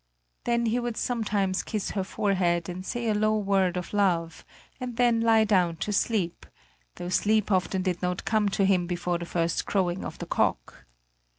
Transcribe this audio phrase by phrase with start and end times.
[0.45, 4.43] Then he would sometimes kiss her forehead and say a low word of love,
[4.79, 6.47] and then lie down to sleep,
[6.95, 10.85] though sleep often did not come to him before the first crowing of the cock.